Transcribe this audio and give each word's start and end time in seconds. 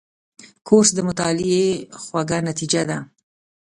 کورس 0.67 0.89
د 0.95 0.99
مطالعې 1.07 1.67
خوږه 2.03 2.37
نتیجه 2.49 2.81
ده. 2.89 2.97